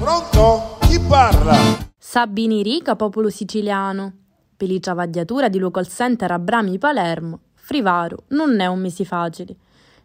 [0.00, 0.78] Pronto?
[0.80, 1.54] Chi parla?
[1.98, 4.14] Sabini Rica, popolo siciliano.
[4.56, 7.40] Pelicia Vaggiatura di local center Abrami Palermo.
[7.52, 9.54] Frivaro, non è un mesi facile.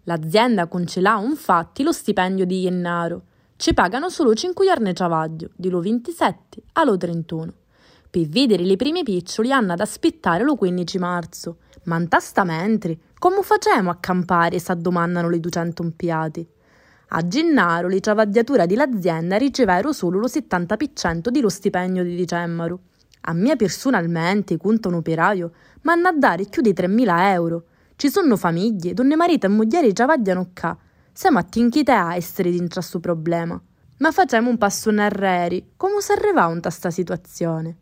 [0.03, 3.21] L'azienda concela infatti lo stipendio di Iennaro.
[3.55, 7.53] Ci pagano solo 5 giorni ciavaglio, di lo 27 allo 31.
[8.09, 11.57] Per vedere le prime piccioli hanno ad aspettare lo 15 marzo.
[11.85, 14.59] Ma antastamente, come facciamo a campare?
[14.59, 16.45] s'addomandano le 200 impiati.
[17.17, 22.75] A Gennaro le travagliatura dell'azienda ricevero solo lo 70% di lo stipendio di dicembre.
[23.21, 25.53] A me personalmente, conta un operaio,
[25.83, 27.63] ma hanno a dare più di 3.000 euro.
[27.95, 30.77] Ci sono famiglie, donne marito e mogli travagliano qua.
[31.13, 33.57] Siamo attinchite a essere dentro a questo problema.
[33.99, 35.71] Ma facciamo un passo in arreri.
[35.77, 37.77] Come si arriva a questa situazione?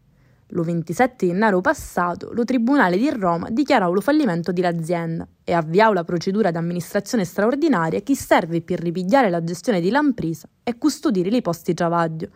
[0.53, 6.03] Lo 27 gennaio passato, lo Tribunale di Roma dichiarò lo fallimento dell'azienda e avviò la
[6.03, 11.41] procedura di amministrazione straordinaria che serve per ripigliare la gestione di l'impresa e custodire i
[11.41, 12.29] posti travaglio.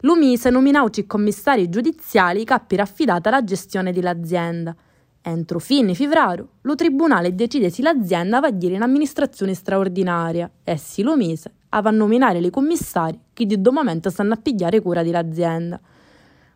[0.00, 4.72] Lo mise nominò i commissari giudiziali che per affidata la gestione dell'azienda.
[5.20, 10.76] Entro fine febbraio, lo tribunale decide se l'azienda va a dire in amministrazione straordinaria e
[10.76, 15.80] si lo mise a nominare i commissari che di momento stanno a pigliare cura dell'azienda.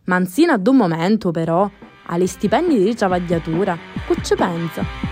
[0.05, 1.69] Manzina ad un momento però,
[2.07, 5.10] alle stipendi di travagliatura, che ci pensa?